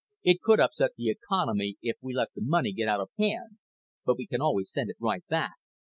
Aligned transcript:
"It 0.23 0.41
could 0.41 0.59
upset 0.59 0.93
the 0.97 1.11
economy 1.11 1.75
if 1.83 1.95
we 2.01 2.15
let 2.15 2.33
the 2.33 2.41
money 2.41 2.73
get 2.73 2.87
out 2.87 3.01
of 3.01 3.11
hand. 3.19 3.59
But 4.03 4.17
we 4.17 4.25
can 4.25 4.41
always 4.41 4.71
send 4.71 4.89
it 4.89 4.95
right 4.99 5.23
back. 5.27 5.53